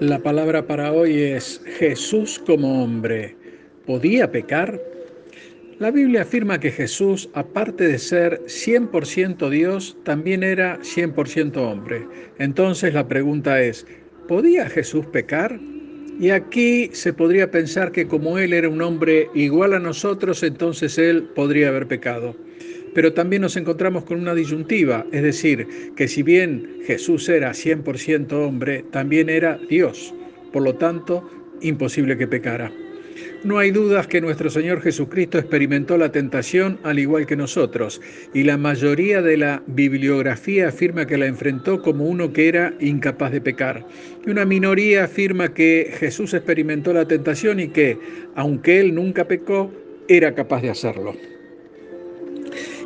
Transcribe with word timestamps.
La 0.00 0.18
palabra 0.18 0.66
para 0.66 0.92
hoy 0.94 1.20
es 1.20 1.60
Jesús 1.78 2.40
como 2.46 2.82
hombre. 2.82 3.36
¿Podía 3.84 4.32
pecar? 4.32 4.80
La 5.78 5.90
Biblia 5.90 6.22
afirma 6.22 6.58
que 6.58 6.70
Jesús, 6.70 7.28
aparte 7.34 7.86
de 7.86 7.98
ser 7.98 8.40
100% 8.46 9.50
Dios, 9.50 9.98
también 10.02 10.42
era 10.42 10.78
100% 10.78 11.54
hombre. 11.58 12.06
Entonces 12.38 12.94
la 12.94 13.06
pregunta 13.06 13.60
es, 13.60 13.86
¿podía 14.26 14.70
Jesús 14.70 15.04
pecar? 15.04 15.60
Y 16.18 16.30
aquí 16.30 16.88
se 16.94 17.12
podría 17.12 17.50
pensar 17.50 17.92
que 17.92 18.08
como 18.08 18.38
Él 18.38 18.54
era 18.54 18.70
un 18.70 18.80
hombre 18.80 19.28
igual 19.34 19.74
a 19.74 19.80
nosotros, 19.80 20.42
entonces 20.42 20.96
Él 20.96 21.24
podría 21.34 21.68
haber 21.68 21.86
pecado. 21.86 22.34
Pero 22.94 23.12
también 23.12 23.42
nos 23.42 23.56
encontramos 23.56 24.04
con 24.04 24.20
una 24.20 24.34
disyuntiva, 24.34 25.06
es 25.12 25.22
decir, 25.22 25.66
que 25.96 26.08
si 26.08 26.22
bien 26.22 26.80
Jesús 26.84 27.28
era 27.28 27.50
100% 27.50 28.32
hombre, 28.32 28.84
también 28.90 29.28
era 29.28 29.58
Dios. 29.68 30.14
Por 30.52 30.62
lo 30.62 30.74
tanto, 30.74 31.28
imposible 31.60 32.16
que 32.16 32.26
pecara. 32.26 32.72
No 33.42 33.58
hay 33.58 33.70
dudas 33.70 34.06
que 34.06 34.20
nuestro 34.20 34.50
Señor 34.50 34.82
Jesucristo 34.82 35.38
experimentó 35.38 35.96
la 35.96 36.12
tentación 36.12 36.78
al 36.82 36.98
igual 36.98 37.26
que 37.26 37.36
nosotros, 37.36 38.00
y 38.34 38.42
la 38.42 38.58
mayoría 38.58 39.22
de 39.22 39.38
la 39.38 39.62
bibliografía 39.66 40.68
afirma 40.68 41.06
que 41.06 41.16
la 41.16 41.26
enfrentó 41.26 41.80
como 41.80 42.04
uno 42.04 42.34
que 42.34 42.48
era 42.48 42.74
incapaz 42.80 43.32
de 43.32 43.40
pecar. 43.40 43.86
Y 44.26 44.30
una 44.30 44.44
minoría 44.44 45.04
afirma 45.04 45.54
que 45.54 45.90
Jesús 45.98 46.34
experimentó 46.34 46.92
la 46.92 47.08
tentación 47.08 47.60
y 47.60 47.68
que, 47.68 47.98
aunque 48.34 48.78
él 48.80 48.94
nunca 48.94 49.26
pecó, 49.26 49.72
era 50.08 50.34
capaz 50.34 50.60
de 50.60 50.70
hacerlo. 50.70 51.14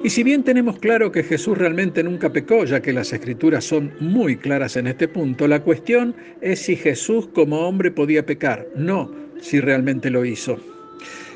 Y 0.05 0.11
si 0.11 0.23
bien 0.23 0.45
tenemos 0.45 0.79
claro 0.81 1.11
que 1.11 1.23
Jesús 1.23 1.57
realmente 1.57 2.03
nunca 2.03 2.31
pecó, 2.31 2.67
ya 2.67 2.83
que 2.83 2.93
las 2.93 3.15
escrituras 3.15 3.65
son 3.65 3.91
muy 4.01 4.37
claras 4.37 4.77
en 4.77 4.87
este 4.87 5.09
punto, 5.09 5.49
la 5.49 5.63
cuestión 5.63 6.15
es 6.43 6.59
si 6.59 6.77
Jesús 6.77 7.27
como 7.29 7.67
hombre 7.67 7.91
podía 7.91 8.27
pecar, 8.27 8.69
no 8.77 9.11
si 9.41 9.61
realmente 9.61 10.11
lo 10.11 10.27
hizo. 10.27 10.59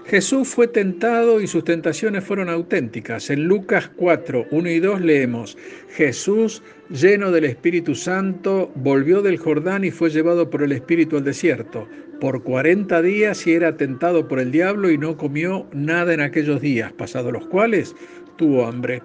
Jesús 0.04 0.48
fue 0.48 0.68
tentado 0.68 1.40
y 1.40 1.46
sus 1.46 1.64
tentaciones 1.64 2.24
fueron 2.24 2.50
auténticas. 2.50 3.30
En 3.30 3.44
Lucas 3.44 3.90
4, 3.96 4.48
1 4.50 4.70
y 4.70 4.80
2 4.80 5.00
leemos, 5.00 5.56
Jesús, 5.88 6.62
lleno 6.90 7.30
del 7.30 7.46
Espíritu 7.46 7.94
Santo, 7.94 8.70
volvió 8.74 9.22
del 9.22 9.38
Jordán 9.38 9.84
y 9.84 9.90
fue 9.90 10.10
llevado 10.10 10.50
por 10.50 10.62
el 10.62 10.72
Espíritu 10.72 11.16
al 11.16 11.24
desierto. 11.24 11.88
Por 12.20 12.42
40 12.42 13.00
días 13.00 13.46
y 13.46 13.52
era 13.52 13.76
tentado 13.76 14.28
por 14.28 14.40
el 14.40 14.50
diablo 14.50 14.90
y 14.90 14.98
no 14.98 15.16
comió 15.16 15.66
nada 15.72 16.12
en 16.12 16.20
aquellos 16.20 16.60
días, 16.60 16.92
pasados 16.92 17.32
los 17.32 17.46
cuales 17.46 17.94
tuvo 18.38 18.64
hambre. 18.64 19.02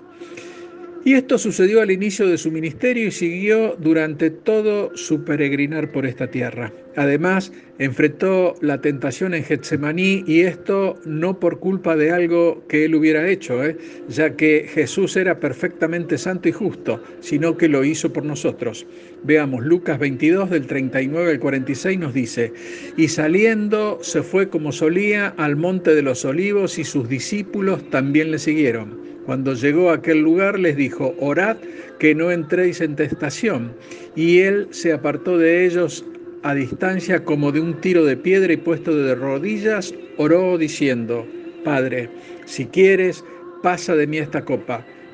Y 1.06 1.16
esto 1.16 1.38
sucedió 1.38 1.82
al 1.82 1.92
inicio 1.92 2.28
de 2.28 2.38
su 2.38 2.50
ministerio 2.50 3.08
y 3.08 3.12
siguió 3.12 3.76
durante 3.78 4.30
todo 4.30 4.96
su 4.96 5.26
peregrinar 5.26 5.92
por 5.92 6.06
esta 6.06 6.28
tierra. 6.32 6.72
Además, 6.96 7.52
enfrentó 7.78 8.56
la 8.62 8.80
tentación 8.80 9.34
en 9.34 9.44
Getsemaní 9.44 10.24
y 10.26 10.42
esto 10.42 10.98
no 11.04 11.42
por 11.42 11.60
culpa 11.60 11.98
de 11.98 12.12
algo 12.12 12.66
que 12.70 12.86
él 12.86 12.96
hubiera 12.96 13.28
hecho, 13.28 13.66
¿eh? 13.66 13.76
ya 14.08 14.38
que 14.38 14.66
Jesús 14.74 15.18
era 15.18 15.42
perfectamente 15.42 16.18
santo 16.18 16.48
y 16.48 16.54
justo, 16.54 17.04
sino 17.20 17.58
que 17.58 17.68
lo 17.68 17.84
hizo 17.84 18.14
por 18.14 18.24
nosotros. 18.24 18.86
Veamos, 19.24 19.66
Lucas 19.66 20.00
22 20.00 20.52
del 20.52 20.68
39 20.68 21.32
al 21.32 21.40
46 21.40 22.00
nos 22.00 22.14
dice, 22.14 22.54
y 22.96 23.10
saliendo 23.10 24.00
se 24.02 24.24
fue 24.24 24.48
como 24.48 24.72
solía 24.72 25.34
al 25.36 25.58
monte 25.58 25.96
de 25.96 26.02
los 26.02 26.24
olivos 26.24 26.80
y 26.80 26.86
sus 26.86 27.10
discípulos 27.10 27.90
también 27.90 28.32
le 28.32 28.40
siguieron. 28.40 29.13
Cuando 29.26 29.54
llegó 29.54 29.90
a 29.90 29.96
aquel 29.96 30.20
lugar 30.20 30.60
les 30.60 30.76
dijo, 30.76 31.16
orad 31.20 31.58
que 32.00 32.14
no 32.14 32.32
entréis 32.32 32.82
en 32.82 32.96
testación. 32.96 33.74
Y 34.16 34.40
él 34.40 34.68
se 34.72 34.92
apartó 34.92 35.38
de 35.38 35.66
ellos 35.66 36.06
a 36.44 36.54
distancia 36.54 37.24
como 37.24 37.52
de 37.52 37.62
un 37.62 37.80
tiro 37.80 38.04
de 38.04 38.18
piedra 38.18 38.52
y 38.52 38.58
puesto 38.58 38.96
de 38.96 39.16
rodillas, 39.16 39.94
oró 40.18 40.58
diciendo, 40.58 41.26
Padre, 41.64 42.10
si 42.46 42.66
quieres, 42.66 43.24
pasa 43.62 43.96
de 43.96 44.08
mí 44.08 44.18
esta 44.18 44.44
copa 44.44 44.86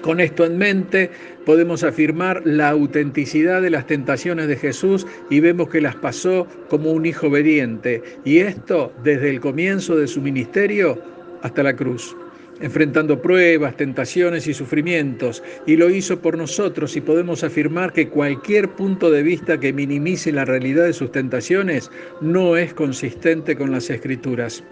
Con 0.00 0.20
esto 0.20 0.44
en 0.44 0.58
mente, 0.58 1.10
podemos 1.46 1.82
afirmar 1.82 2.42
la 2.44 2.70
autenticidad 2.70 3.62
de 3.62 3.70
las 3.70 3.86
tentaciones 3.86 4.48
de 4.48 4.56
Jesús 4.56 5.06
y 5.30 5.40
vemos 5.40 5.68
que 5.68 5.80
las 5.80 5.96
pasó 5.96 6.46
como 6.68 6.92
un 6.92 7.06
hijo 7.06 7.28
obediente, 7.28 8.02
y 8.24 8.38
esto 8.38 8.92
desde 9.02 9.30
el 9.30 9.40
comienzo 9.40 9.96
de 9.96 10.06
su 10.06 10.20
ministerio 10.20 10.98
hasta 11.42 11.62
la 11.62 11.74
cruz 11.74 12.16
enfrentando 12.60 13.20
pruebas, 13.20 13.76
tentaciones 13.76 14.46
y 14.46 14.54
sufrimientos, 14.54 15.42
y 15.66 15.76
lo 15.76 15.90
hizo 15.90 16.20
por 16.20 16.38
nosotros 16.38 16.96
y 16.96 17.00
podemos 17.00 17.42
afirmar 17.44 17.92
que 17.92 18.08
cualquier 18.08 18.70
punto 18.70 19.10
de 19.10 19.22
vista 19.22 19.58
que 19.58 19.72
minimice 19.72 20.32
la 20.32 20.44
realidad 20.44 20.84
de 20.84 20.92
sus 20.92 21.10
tentaciones 21.10 21.90
no 22.20 22.56
es 22.56 22.72
consistente 22.72 23.56
con 23.56 23.70
las 23.70 23.90
escrituras 23.90 24.62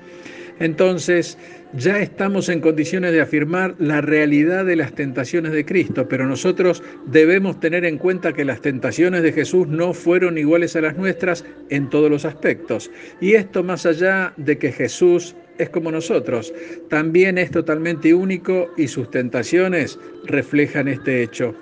entonces 0.59 1.39
ya 1.75 2.01
estamos 2.01 2.49
en 2.49 2.61
condiciones 2.61 3.13
de 3.13 3.21
afirmar 3.21 3.75
la 3.79 4.01
realidad 4.01 4.67
de 4.67 4.77
las 4.77 4.95
tentaciones 4.95 5.53
de 5.53 5.65
Cristo, 5.65 6.07
pero 6.09 6.27
nosotros 6.27 6.83
debemos 7.07 7.61
tener 7.61 7.85
en 7.85 7.99
cuenta 7.99 8.33
que 8.33 8.45
las 8.45 8.61
tentaciones 8.61 9.23
de 9.23 9.33
Jesús 9.33 9.69
no 9.69 9.95
fueron 9.95 10.37
iguales 10.37 10.77
a 10.77 10.83
las 10.83 10.97
nuestras 10.97 11.45
en 11.71 11.89
todos 11.89 12.11
los 12.11 12.25
aspectos. 12.25 12.91
Y 13.21 13.35
esto 13.35 13.63
más 13.63 13.87
allá 13.87 14.35
de 14.37 14.59
que 14.59 14.73
Jesús 14.73 15.35
es 15.59 15.71
como 15.71 15.91
nosotros, 15.91 16.53
también 16.89 17.39
es 17.39 17.51
totalmente 17.51 18.13
único 18.15 18.71
y 18.77 18.89
sus 18.89 19.11
tentaciones 19.11 19.99
reflejan 20.25 20.89
este 20.89 21.23
hecho. 21.23 21.55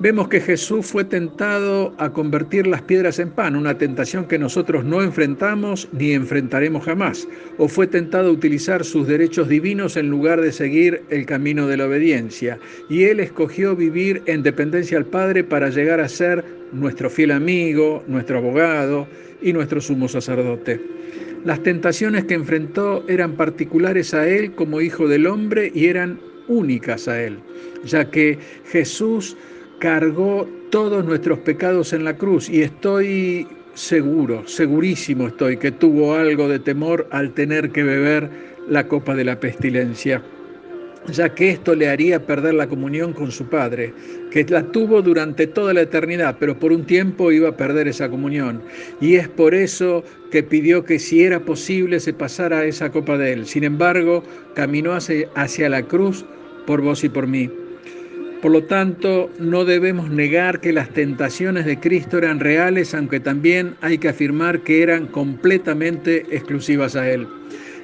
Vemos 0.00 0.28
que 0.28 0.40
Jesús 0.40 0.86
fue 0.86 1.02
tentado 1.02 1.92
a 1.98 2.12
convertir 2.12 2.68
las 2.68 2.82
piedras 2.82 3.18
en 3.18 3.30
pan, 3.30 3.56
una 3.56 3.78
tentación 3.78 4.26
que 4.26 4.38
nosotros 4.38 4.84
no 4.84 5.02
enfrentamos 5.02 5.88
ni 5.90 6.12
enfrentaremos 6.12 6.84
jamás. 6.84 7.26
O 7.56 7.66
fue 7.66 7.88
tentado 7.88 8.28
a 8.28 8.32
utilizar 8.32 8.84
sus 8.84 9.08
derechos 9.08 9.48
divinos 9.48 9.96
en 9.96 10.08
lugar 10.08 10.40
de 10.40 10.52
seguir 10.52 11.02
el 11.10 11.26
camino 11.26 11.66
de 11.66 11.78
la 11.78 11.86
obediencia. 11.86 12.60
Y 12.88 13.04
él 13.04 13.18
escogió 13.18 13.74
vivir 13.74 14.22
en 14.26 14.44
dependencia 14.44 14.96
al 14.96 15.06
Padre 15.06 15.42
para 15.42 15.68
llegar 15.68 15.98
a 15.98 16.08
ser 16.08 16.44
nuestro 16.70 17.10
fiel 17.10 17.32
amigo, 17.32 18.04
nuestro 18.06 18.38
abogado 18.38 19.08
y 19.42 19.52
nuestro 19.52 19.80
sumo 19.80 20.06
sacerdote. 20.06 20.80
Las 21.44 21.60
tentaciones 21.64 22.24
que 22.26 22.34
enfrentó 22.34 23.04
eran 23.08 23.32
particulares 23.32 24.14
a 24.14 24.28
él 24.28 24.52
como 24.52 24.80
hijo 24.80 25.08
del 25.08 25.26
hombre 25.26 25.72
y 25.74 25.86
eran 25.86 26.20
únicas 26.46 27.08
a 27.08 27.20
él, 27.20 27.40
ya 27.84 28.10
que 28.10 28.38
Jesús 28.70 29.36
cargó 29.78 30.48
todos 30.70 31.04
nuestros 31.04 31.38
pecados 31.40 31.92
en 31.92 32.04
la 32.04 32.16
cruz 32.16 32.48
y 32.48 32.62
estoy 32.62 33.46
seguro, 33.74 34.46
segurísimo 34.46 35.28
estoy, 35.28 35.56
que 35.56 35.70
tuvo 35.70 36.14
algo 36.14 36.48
de 36.48 36.58
temor 36.58 37.06
al 37.10 37.32
tener 37.32 37.70
que 37.70 37.84
beber 37.84 38.28
la 38.68 38.86
copa 38.88 39.14
de 39.14 39.24
la 39.24 39.38
pestilencia, 39.38 40.22
ya 41.10 41.28
que 41.30 41.50
esto 41.50 41.74
le 41.74 41.88
haría 41.88 42.26
perder 42.26 42.54
la 42.54 42.66
comunión 42.66 43.12
con 43.12 43.30
su 43.30 43.48
Padre, 43.48 43.94
que 44.30 44.44
la 44.44 44.64
tuvo 44.64 45.00
durante 45.00 45.46
toda 45.46 45.72
la 45.72 45.82
eternidad, 45.82 46.36
pero 46.38 46.58
por 46.58 46.72
un 46.72 46.84
tiempo 46.84 47.32
iba 47.32 47.50
a 47.50 47.56
perder 47.56 47.88
esa 47.88 48.10
comunión. 48.10 48.60
Y 49.00 49.14
es 49.14 49.28
por 49.28 49.54
eso 49.54 50.04
que 50.30 50.42
pidió 50.42 50.84
que 50.84 50.98
si 50.98 51.22
era 51.22 51.40
posible 51.40 52.00
se 52.00 52.12
pasara 52.12 52.64
esa 52.64 52.90
copa 52.90 53.16
de 53.16 53.32
él. 53.32 53.46
Sin 53.46 53.64
embargo, 53.64 54.22
caminó 54.54 54.92
hacia, 54.92 55.68
la 55.68 55.82
cruz 55.82 56.26
por 56.66 56.82
vos 56.82 57.04
y 57.04 57.08
por 57.08 57.26
mí. 57.26 57.48
Por 58.42 58.52
lo 58.52 58.62
tanto, 58.62 59.30
no 59.40 59.64
debemos 59.64 60.10
negar 60.10 60.60
que 60.60 60.72
las 60.72 60.90
tentaciones 60.90 61.66
de 61.66 61.80
Cristo 61.80 62.18
eran 62.18 62.38
reales, 62.38 62.94
aunque 62.94 63.18
también 63.18 63.74
hay 63.80 63.98
que 63.98 64.10
afirmar 64.10 64.60
que 64.60 64.82
eran 64.82 65.08
completamente 65.08 66.24
exclusivas 66.30 66.94
a 66.94 67.10
Él. 67.10 67.26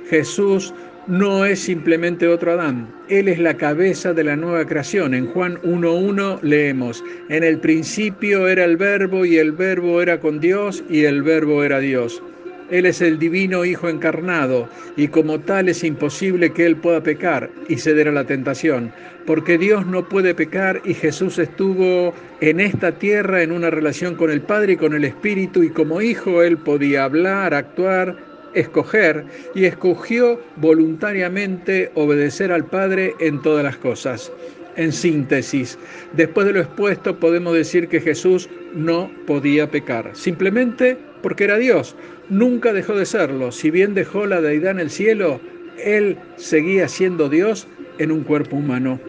Jesús 0.08 0.72
no 1.08 1.44
es 1.44 1.58
simplemente 1.58 2.28
otro 2.28 2.52
Adán, 2.52 2.88
Él 3.08 3.26
es 3.26 3.40
la 3.40 3.56
cabeza 3.56 4.12
de 4.12 4.22
la 4.22 4.36
nueva 4.36 4.64
creación. 4.64 5.12
En 5.12 5.26
Juan 5.26 5.60
1.1 5.62 6.40
leemos, 6.42 7.02
en 7.28 7.42
el 7.42 7.58
principio 7.58 8.46
era 8.46 8.64
el 8.64 8.76
verbo 8.76 9.24
y 9.24 9.38
el 9.38 9.50
verbo 9.50 10.00
era 10.00 10.20
con 10.20 10.38
Dios 10.38 10.84
y 10.88 11.04
el 11.04 11.24
verbo 11.24 11.64
era 11.64 11.80
Dios. 11.80 12.22
Él 12.70 12.87
es 12.87 13.00
el 13.00 13.19
divino 13.19 13.64
Hijo 13.64 13.88
encarnado 13.88 14.69
y 14.96 15.08
como 15.08 15.40
tal 15.40 15.69
es 15.69 15.84
imposible 15.84 16.52
que 16.52 16.66
Él 16.66 16.76
pueda 16.76 17.02
pecar 17.02 17.50
y 17.69 17.76
ceder 17.76 18.08
a 18.08 18.12
la 18.12 18.25
tentación, 18.25 18.93
porque 19.26 19.58
Dios 19.58 19.87
no 19.87 20.08
puede 20.08 20.34
pecar 20.34 20.81
y 20.84 20.94
Jesús 20.94 21.38
estuvo 21.38 22.14
en 22.40 22.61
esta 22.61 22.93
tierra 22.93 23.43
en 23.43 23.52
una 23.52 23.70
relación 23.70 24.14
con 24.14 24.31
el 24.31 24.40
Padre 24.40 24.75
y 24.75 24.76
con 24.76 24.94
el 24.94 25.05
Espíritu 25.05 25.62
y 25.62 25.70
como 25.70 26.00
Hijo 26.00 26.43
Él 26.43 26.58
podía 26.58 27.05
hablar, 27.05 27.55
actuar 27.55 28.16
escoger 28.55 29.25
y 29.55 29.64
escogió 29.67 30.40
voluntariamente 30.56 31.90
obedecer 31.94 32.52
al 32.52 32.64
Padre 32.64 33.14
en 33.20 33.43
todas 33.43 33.64
las 33.64 33.76
cosas. 33.76 34.32
En 34.76 34.93
síntesis, 34.93 35.78
después 36.14 36.46
de 36.46 36.52
lo 36.52 36.60
expuesto 36.60 37.17
podemos 37.20 37.55
decir 37.55 37.88
que 37.88 38.00
Jesús 38.00 38.49
no 38.75 39.10
podía 39.25 39.70
pecar, 39.70 40.10
simplemente 40.14 40.96
porque 41.24 41.44
era 41.44 41.56
Dios. 41.56 41.96
Nunca 42.28 42.74
dejó 42.74 42.94
de 42.94 43.06
serlo. 43.06 43.50
Si 43.50 43.70
bien 43.70 43.94
dejó 43.94 44.26
la 44.26 44.42
deidad 44.42 44.72
en 44.72 44.80
el 44.80 44.90
cielo, 44.90 45.40
Él 45.82 46.18
seguía 46.36 46.86
siendo 46.86 47.30
Dios 47.30 47.66
en 47.98 48.12
un 48.12 48.24
cuerpo 48.24 48.56
humano 48.56 49.00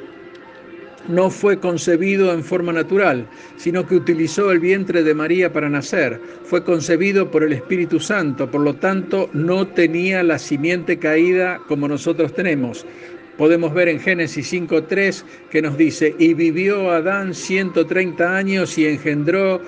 no 1.08 1.30
fue 1.30 1.60
concebido 1.60 2.34
en 2.34 2.44
forma 2.44 2.74
natural, 2.74 3.28
sino 3.58 3.86
que 3.86 3.96
utilizó 3.96 4.52
el 4.52 4.60
vientre 4.60 5.04
de 5.04 5.14
María 5.14 5.52
para 5.52 5.70
nacer. 5.70 6.20
Fue 6.44 6.64
concebido 6.64 7.30
por 7.30 7.44
el 7.44 7.54
Espíritu 7.54 8.00
Santo, 8.00 8.50
por 8.50 8.62
lo 8.62 8.74
tanto 8.76 9.30
no 9.34 9.68
tenía 9.68 10.24
la 10.24 10.40
simiente 10.40 10.98
caída 10.98 11.60
como 11.68 11.88
nosotros 11.88 12.34
tenemos. 12.34 12.86
Podemos 13.38 13.74
ver 13.74 13.90
en 13.90 14.00
Génesis 14.00 14.52
5.3 14.54 15.24
que 15.52 15.62
nos 15.62 15.78
dice, 15.78 16.16
y 16.18 16.34
vivió 16.34 16.90
Adán 16.92 17.34
130 17.34 18.36
años 18.36 18.78
y 18.78 18.88
engendró 18.88 19.62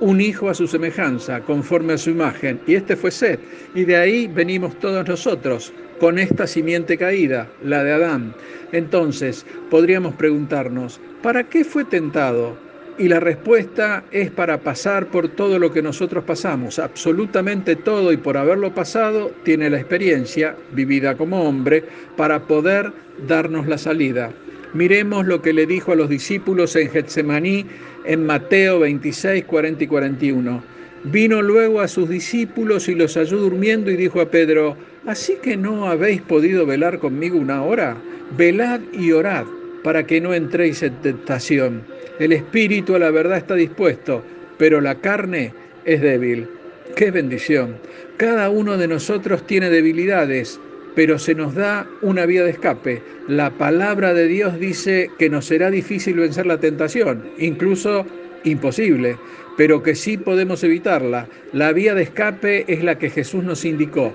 un 0.00 0.20
hijo 0.20 0.48
a 0.48 0.54
su 0.54 0.66
semejanza, 0.66 1.40
conforme 1.40 1.94
a 1.94 1.98
su 1.98 2.10
imagen, 2.10 2.60
y 2.66 2.74
este 2.74 2.96
fue 2.96 3.10
Seth, 3.10 3.40
y 3.74 3.84
de 3.84 3.96
ahí 3.96 4.26
venimos 4.26 4.78
todos 4.78 5.06
nosotros, 5.06 5.72
con 5.98 6.18
esta 6.18 6.46
simiente 6.46 6.96
caída, 6.96 7.48
la 7.62 7.82
de 7.82 7.92
Adán. 7.92 8.34
Entonces, 8.72 9.44
podríamos 9.70 10.14
preguntarnos, 10.14 11.00
¿para 11.22 11.44
qué 11.44 11.64
fue 11.64 11.84
tentado? 11.84 12.56
Y 12.98 13.08
la 13.08 13.20
respuesta 13.20 14.04
es 14.10 14.30
para 14.30 14.58
pasar 14.58 15.06
por 15.06 15.28
todo 15.28 15.58
lo 15.58 15.72
que 15.72 15.82
nosotros 15.82 16.24
pasamos, 16.24 16.78
absolutamente 16.78 17.76
todo, 17.76 18.12
y 18.12 18.16
por 18.16 18.36
haberlo 18.36 18.74
pasado, 18.74 19.32
tiene 19.44 19.70
la 19.70 19.78
experiencia, 19.78 20.56
vivida 20.72 21.16
como 21.16 21.42
hombre, 21.42 21.84
para 22.16 22.40
poder 22.40 22.92
darnos 23.26 23.66
la 23.66 23.78
salida. 23.78 24.30
Miremos 24.74 25.26
lo 25.26 25.40
que 25.40 25.52
le 25.52 25.66
dijo 25.66 25.92
a 25.92 25.96
los 25.96 26.08
discípulos 26.08 26.76
en 26.76 26.90
Getsemaní 26.90 27.64
en 28.04 28.26
Mateo 28.26 28.80
26, 28.80 29.44
40 29.44 29.84
y 29.84 29.86
41. 29.86 30.62
Vino 31.04 31.42
luego 31.42 31.80
a 31.80 31.88
sus 31.88 32.08
discípulos 32.08 32.88
y 32.88 32.94
los 32.94 33.14
halló 33.16 33.38
durmiendo 33.38 33.90
y 33.90 33.96
dijo 33.96 34.20
a 34.20 34.30
Pedro, 34.30 34.76
¿así 35.06 35.36
que 35.40 35.56
no 35.56 35.86
habéis 35.86 36.20
podido 36.22 36.66
velar 36.66 36.98
conmigo 36.98 37.38
una 37.38 37.62
hora? 37.62 37.96
Velad 38.36 38.80
y 38.92 39.12
orad 39.12 39.46
para 39.82 40.04
que 40.06 40.20
no 40.20 40.34
entréis 40.34 40.82
en 40.82 40.94
tentación. 41.00 41.82
El 42.18 42.32
espíritu 42.32 42.94
a 42.94 42.98
la 42.98 43.10
verdad 43.10 43.38
está 43.38 43.54
dispuesto, 43.54 44.22
pero 44.58 44.80
la 44.80 44.96
carne 44.96 45.54
es 45.84 46.02
débil. 46.02 46.48
¡Qué 46.96 47.10
bendición! 47.10 47.76
Cada 48.16 48.50
uno 48.50 48.76
de 48.76 48.88
nosotros 48.88 49.46
tiene 49.46 49.70
debilidades, 49.70 50.60
pero 50.98 51.16
se 51.16 51.36
nos 51.36 51.54
da 51.54 51.86
una 52.02 52.26
vía 52.26 52.42
de 52.42 52.50
escape. 52.50 53.00
La 53.28 53.50
palabra 53.50 54.14
de 54.14 54.26
Dios 54.26 54.58
dice 54.58 55.08
que 55.16 55.30
nos 55.30 55.44
será 55.44 55.70
difícil 55.70 56.16
vencer 56.16 56.44
la 56.44 56.58
tentación, 56.58 57.22
incluso 57.38 58.04
imposible, 58.42 59.16
pero 59.56 59.80
que 59.80 59.94
sí 59.94 60.16
podemos 60.16 60.64
evitarla. 60.64 61.28
La 61.52 61.70
vía 61.70 61.94
de 61.94 62.02
escape 62.02 62.64
es 62.66 62.82
la 62.82 62.98
que 62.98 63.10
Jesús 63.10 63.44
nos 63.44 63.64
indicó, 63.64 64.12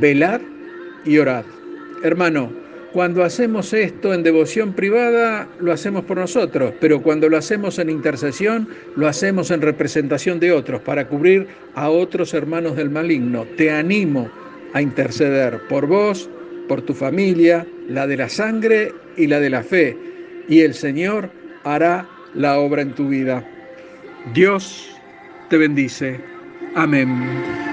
velad 0.00 0.40
y 1.04 1.18
orad. 1.18 1.44
Hermano, 2.02 2.50
cuando 2.94 3.24
hacemos 3.24 3.74
esto 3.74 4.14
en 4.14 4.22
devoción 4.22 4.72
privada, 4.72 5.46
lo 5.60 5.70
hacemos 5.70 6.04
por 6.04 6.16
nosotros, 6.16 6.72
pero 6.80 7.02
cuando 7.02 7.28
lo 7.28 7.36
hacemos 7.36 7.78
en 7.78 7.90
intercesión, 7.90 8.68
lo 8.96 9.06
hacemos 9.06 9.50
en 9.50 9.60
representación 9.60 10.40
de 10.40 10.52
otros, 10.52 10.80
para 10.80 11.08
cubrir 11.08 11.48
a 11.74 11.90
otros 11.90 12.32
hermanos 12.32 12.74
del 12.74 12.88
maligno. 12.88 13.44
Te 13.58 13.70
animo 13.70 14.30
a 14.74 14.82
interceder 14.82 15.60
por 15.68 15.86
vos, 15.86 16.28
por 16.68 16.82
tu 16.82 16.94
familia, 16.94 17.66
la 17.88 18.06
de 18.06 18.16
la 18.16 18.28
sangre 18.28 18.92
y 19.16 19.26
la 19.26 19.40
de 19.40 19.50
la 19.50 19.62
fe, 19.62 19.96
y 20.48 20.60
el 20.60 20.74
Señor 20.74 21.30
hará 21.64 22.08
la 22.34 22.58
obra 22.58 22.82
en 22.82 22.94
tu 22.94 23.08
vida. 23.08 23.44
Dios 24.32 24.88
te 25.50 25.58
bendice. 25.58 26.20
Amén. 26.74 27.71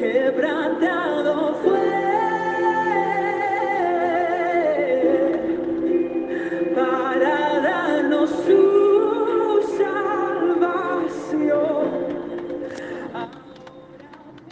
quebrantado 0.00 1.54
fue. 1.62 2.11